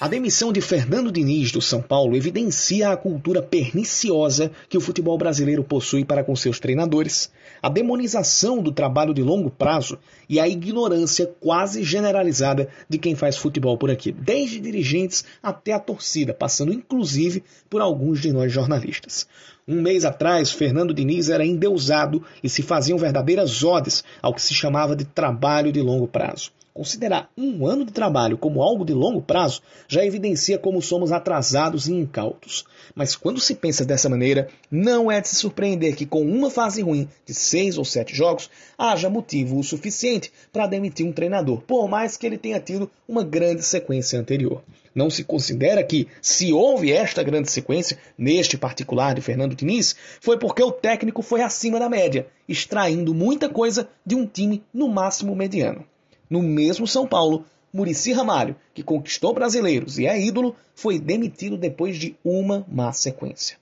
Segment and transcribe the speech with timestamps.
[0.00, 5.18] A demissão de Fernando Diniz do São Paulo evidencia a cultura perniciosa que o futebol
[5.18, 9.98] brasileiro possui para com seus treinadores, a demonização do trabalho de longo prazo
[10.28, 15.80] e a ignorância quase generalizada de quem faz futebol por aqui, desde dirigentes até a
[15.80, 19.26] torcida, passando inclusive por alguns de nós jornalistas.
[19.66, 24.54] Um mês atrás, Fernando Diniz era endeusado e se faziam verdadeiras odes ao que se
[24.54, 26.52] chamava de trabalho de longo prazo.
[26.72, 31.88] Considerar um ano de trabalho como algo de longo prazo já evidencia como somos atrasados
[31.88, 32.64] e incautos.
[32.94, 36.82] Mas quando se pensa dessa maneira, não é de se surpreender que com uma fase
[36.82, 41.88] ruim de seis ou sete jogos, haja motivo o suficiente para demitir um treinador, por
[41.88, 44.62] mais que ele tenha tido uma grande sequência anterior.
[44.94, 50.38] Não se considera que, se houve esta grande sequência, neste particular de Fernando Diniz, foi
[50.38, 55.36] porque o técnico foi acima da média, extraindo muita coisa de um time no máximo
[55.36, 55.84] mediano.
[56.28, 61.96] No mesmo São Paulo, Murici Ramalho, que conquistou brasileiros e é ídolo, foi demitido depois
[61.98, 63.56] de uma má sequência.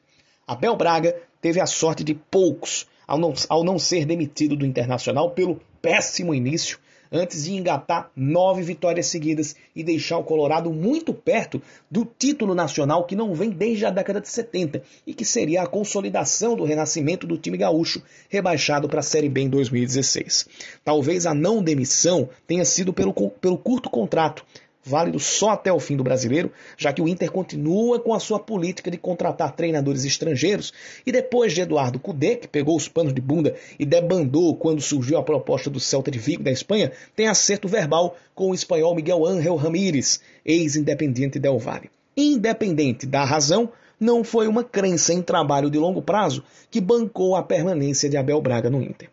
[0.47, 5.31] Abel Braga teve a sorte de poucos ao não, ao não ser demitido do Internacional
[5.31, 6.79] pelo péssimo início
[7.17, 13.05] antes de engatar nove vitórias seguidas e deixar o Colorado muito perto do título nacional
[13.05, 17.27] que não vem desde a década de 70 e que seria a consolidação do renascimento
[17.27, 20.49] do time gaúcho rebaixado para a Série B em 2016.
[20.85, 24.45] Talvez a não demissão tenha sido pelo, pelo curto contrato
[24.87, 28.39] válido só até o fim do brasileiro, já que o Inter continua com a sua
[28.39, 30.73] política de contratar treinadores estrangeiros
[31.05, 35.19] e depois de Eduardo Cudê, que pegou os panos de bunda e debandou quando surgiu
[35.19, 39.27] a proposta do Celta de Vigo da Espanha, tem acerto verbal com o espanhol Miguel
[39.27, 41.91] Ángel Ramírez, ex-independente Del Valle.
[42.17, 47.43] Independente da razão, não foi uma crença em trabalho de longo prazo que bancou a
[47.43, 49.11] permanência de Abel Braga no Inter.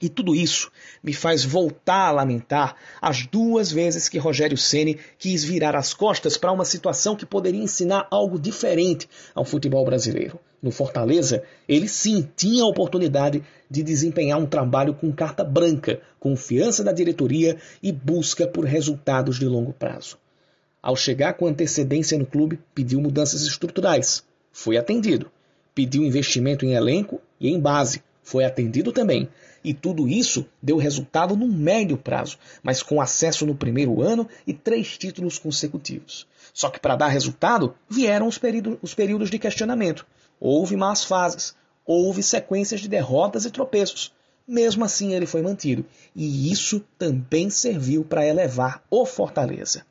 [0.00, 0.70] E tudo isso
[1.02, 6.38] me faz voltar a lamentar as duas vezes que Rogério Ceni quis virar as costas
[6.38, 10.40] para uma situação que poderia ensinar algo diferente ao futebol brasileiro.
[10.62, 16.82] No Fortaleza, ele sim tinha a oportunidade de desempenhar um trabalho com carta branca, confiança
[16.82, 20.16] da diretoria e busca por resultados de longo prazo.
[20.82, 24.24] Ao chegar com antecedência no clube, pediu mudanças estruturais.
[24.50, 25.30] Foi atendido.
[25.74, 28.02] Pediu investimento em elenco e em base.
[28.22, 29.28] Foi atendido também
[29.62, 34.52] e tudo isso deu resultado no médio prazo, mas com acesso no primeiro ano e
[34.52, 36.26] três títulos consecutivos.
[36.52, 38.40] Só que para dar resultado, vieram os,
[38.82, 40.06] os períodos de questionamento.
[40.40, 41.54] Houve más fases,
[41.84, 44.12] houve sequências de derrotas e tropeços.
[44.46, 45.84] Mesmo assim, ele foi mantido,
[46.16, 49.86] e isso também serviu para elevar o Fortaleza.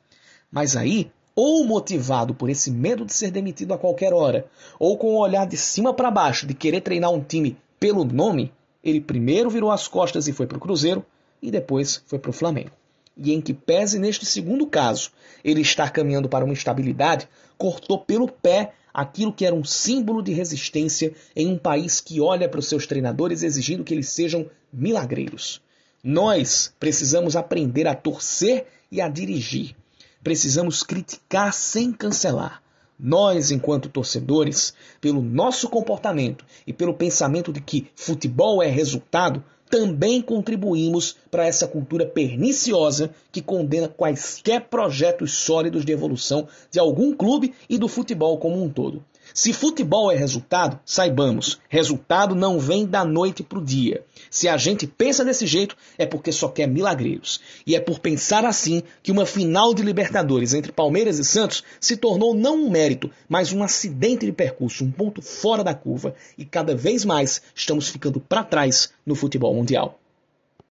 [0.50, 4.46] Mas aí, ou motivado por esse medo de ser demitido a qualquer hora,
[4.78, 8.52] ou com o olhar de cima para baixo de querer treinar um time pelo nome,
[8.82, 11.04] ele primeiro virou as costas e foi para o Cruzeiro,
[11.42, 12.70] e depois foi para o Flamengo.
[13.16, 15.10] E em que pese neste segundo caso
[15.44, 20.32] ele estar caminhando para uma instabilidade, cortou pelo pé aquilo que era um símbolo de
[20.32, 25.60] resistência em um país que olha para os seus treinadores exigindo que eles sejam milagreiros.
[26.02, 29.76] Nós precisamos aprender a torcer e a dirigir.
[30.22, 32.62] Precisamos criticar sem cancelar.
[33.02, 40.20] Nós, enquanto torcedores, pelo nosso comportamento e pelo pensamento de que futebol é resultado, também
[40.20, 47.54] contribuímos para essa cultura perniciosa que condena quaisquer projetos sólidos de evolução de algum clube
[47.68, 49.04] e do futebol como um todo.
[49.32, 54.04] Se futebol é resultado, saibamos, resultado não vem da noite para o dia.
[54.28, 57.40] Se a gente pensa desse jeito, é porque só quer milagreiros.
[57.66, 61.96] E é por pensar assim que uma final de Libertadores entre Palmeiras e Santos se
[61.96, 66.14] tornou não um mérito, mas um acidente de percurso, um ponto fora da curva.
[66.36, 69.99] E cada vez mais estamos ficando para trás no futebol mundial.